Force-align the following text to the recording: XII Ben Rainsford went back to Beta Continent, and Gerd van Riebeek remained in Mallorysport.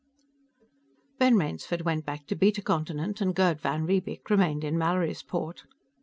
XII 0.59 0.67
Ben 1.19 1.35
Rainsford 1.35 1.81
went 1.83 2.07
back 2.07 2.25
to 2.25 2.35
Beta 2.35 2.63
Continent, 2.63 3.21
and 3.21 3.35
Gerd 3.35 3.61
van 3.61 3.85
Riebeek 3.85 4.31
remained 4.31 4.63
in 4.63 4.75
Mallorysport. 4.75 5.65